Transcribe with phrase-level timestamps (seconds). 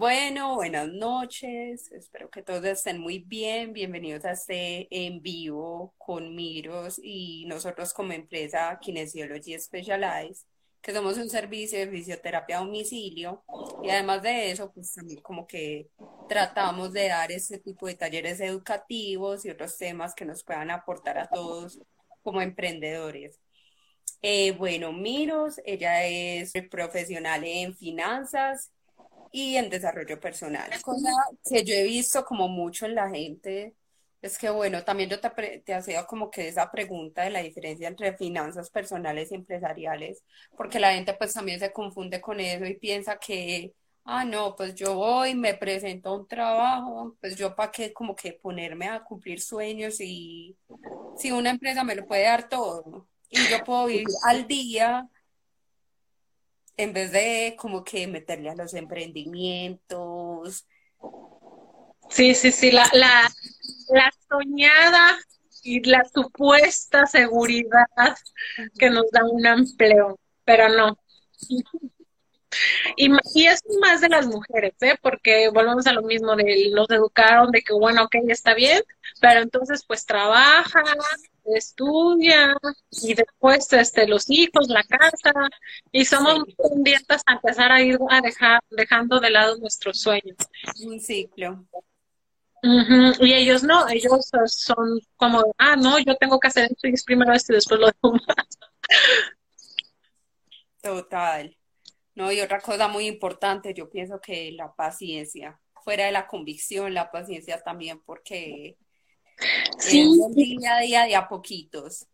[0.00, 1.92] Bueno, buenas noches.
[1.92, 3.74] Espero que todos estén muy bien.
[3.74, 10.46] Bienvenidos a este en vivo con Miros y nosotros como empresa Kinesiology Specialized,
[10.80, 13.44] que somos un servicio de fisioterapia a domicilio
[13.82, 15.90] y además de eso, pues como que
[16.30, 21.18] tratamos de dar este tipo de talleres educativos y otros temas que nos puedan aportar
[21.18, 21.78] a todos
[22.22, 23.38] como emprendedores.
[24.22, 28.70] Eh, bueno, Miros, ella es profesional en finanzas
[29.32, 30.70] y en desarrollo personal.
[30.82, 31.10] Cosa
[31.48, 33.74] que yo he visto como mucho en la gente
[34.22, 37.88] es que, bueno, también yo te, te hacía como que esa pregunta de la diferencia
[37.88, 40.22] entre finanzas personales y empresariales,
[40.56, 43.72] porque la gente pues también se confunde con eso y piensa que,
[44.04, 48.14] ah, no, pues yo voy, me presento a un trabajo, pues yo para qué como
[48.14, 50.56] que ponerme a cumplir sueños y
[51.16, 55.08] si una empresa me lo puede dar todo y yo puedo vivir al día
[56.82, 60.66] en vez de como que meterle a los emprendimientos.
[62.08, 63.28] Sí, sí, sí, la, la,
[63.88, 65.18] la soñada
[65.62, 67.86] y la supuesta seguridad
[68.78, 70.98] que nos da un empleo, pero no.
[72.96, 74.96] Y, y, es más de las mujeres, ¿eh?
[75.00, 78.82] Porque volvemos a lo mismo, de nos educaron de que, bueno, ok, está bien,
[79.20, 80.82] pero entonces pues trabaja,
[81.44, 82.56] estudia
[82.90, 85.32] y después este, los hijos, la casa
[85.92, 90.36] y somos muy pendientes a empezar a ir a dejar, dejando de lado nuestros sueños.
[90.84, 91.64] Un ciclo.
[92.62, 97.32] Y ellos no, ellos son como, ah, no, yo tengo que hacer esto y primero
[97.32, 98.46] esto y después lo demás.
[100.82, 101.56] Total.
[102.14, 106.92] No, y otra cosa muy importante, yo pienso que la paciencia, fuera de la convicción,
[106.92, 108.76] la paciencia también, porque
[109.78, 110.06] Sí.
[110.34, 112.06] día a día de a poquitos.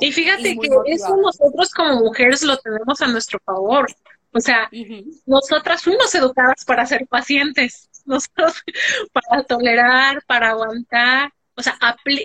[0.00, 3.86] Y fíjate que eso nosotros como mujeres lo tenemos a nuestro favor.
[4.32, 4.68] O sea,
[5.26, 8.62] nosotras fuimos educadas para ser pacientes, nosotros
[9.12, 11.32] para tolerar, para aguantar.
[11.56, 11.78] O sea,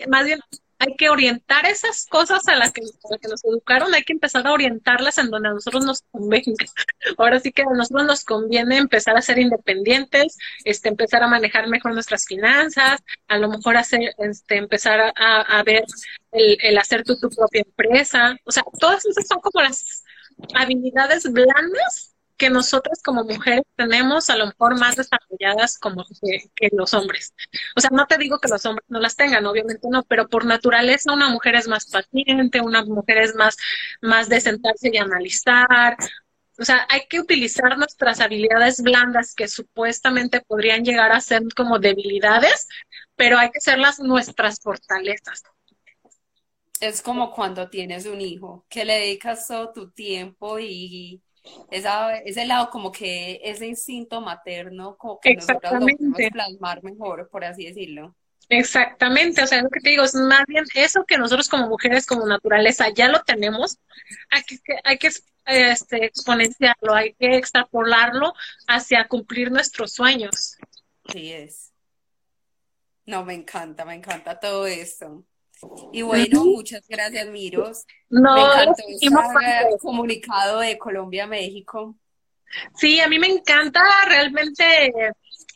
[0.08, 0.40] más bien
[0.80, 4.54] hay que orientar esas cosas a las que, que nos educaron, hay que empezar a
[4.54, 6.54] orientarlas en donde a nosotros nos convenga.
[7.18, 11.68] Ahora sí que a nosotros nos conviene empezar a ser independientes, este, empezar a manejar
[11.68, 15.84] mejor nuestras finanzas, a lo mejor hacer, este, empezar a, a ver
[16.32, 18.38] el, el hacer tu, tu propia empresa.
[18.46, 20.04] O sea, todas esas son como las
[20.56, 26.06] habilidades blandas que nosotras como mujeres tenemos a lo mejor más desarrolladas como
[26.56, 27.36] que, los hombres.
[27.76, 30.46] O sea, no te digo que los hombres no las tengan, obviamente no, pero por
[30.46, 33.58] naturaleza una mujer es más paciente, una mujer es más,
[34.02, 35.98] más de sentarse y analizar.
[36.58, 41.78] O sea, hay que utilizar nuestras habilidades blandas que supuestamente podrían llegar a ser como
[41.78, 42.68] debilidades,
[43.16, 45.44] pero hay que hacerlas nuestras fortalezas.
[46.80, 51.22] Es como cuando tienes un hijo, que le dedicas todo tu tiempo y
[51.72, 57.30] esa, ese lado como que ese instinto materno como que nosotros lo podemos plasmar mejor,
[57.30, 58.16] por así decirlo.
[58.52, 62.08] Exactamente, o sea, lo que te digo es más bien eso que nosotros como mujeres,
[62.08, 63.78] como naturaleza, ya lo tenemos,
[64.32, 65.10] hay que, hay que
[65.46, 68.34] este, exponenciarlo, hay que extrapolarlo
[68.68, 70.58] hacia cumplir nuestros sueños.
[71.12, 71.72] Sí es.
[73.06, 75.24] No, me encanta, me encanta todo esto.
[75.92, 77.86] Y bueno, muchas gracias, Miros.
[78.10, 81.96] No, me encantó este comunicado de Colombia-México.
[82.76, 84.92] Sí, a mí me encanta, realmente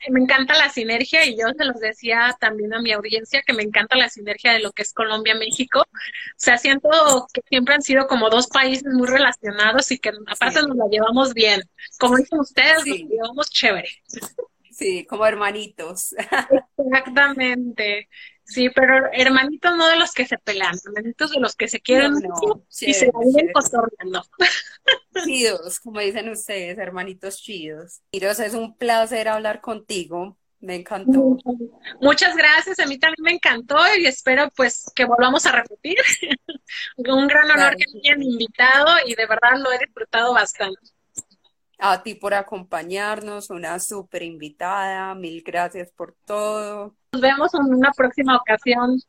[0.09, 3.63] me encanta la sinergia y yo se los decía también a mi audiencia que me
[3.63, 5.81] encanta la sinergia de lo que es Colombia-México.
[5.81, 6.89] O sea, siento
[7.33, 11.33] que siempre han sido como dos países muy relacionados y que aparte nos la llevamos
[11.33, 11.61] bien.
[11.99, 13.89] Como dicen ustedes, nos llevamos chévere.
[14.71, 16.15] Sí, como hermanitos.
[16.77, 18.09] Exactamente.
[18.53, 22.13] Sí, pero hermanitos no de los que se pelean, hermanitos de los que se quieren
[22.81, 24.23] y se vienen cotorreando.
[25.25, 28.01] Chidos, como dicen ustedes, hermanitos chidos.
[28.11, 30.37] Miros, es un placer hablar contigo.
[30.59, 31.37] Me encantó.
[31.99, 35.97] Muchas gracias, a mí también me encantó y espero pues que volvamos a repetir.
[36.97, 40.79] un gran honor que me hayan invitado y de verdad lo he disfrutado bastante.
[41.85, 46.95] A ti por acompañarnos, una súper invitada, mil gracias por todo.
[47.11, 49.01] Nos vemos en una próxima ocasión.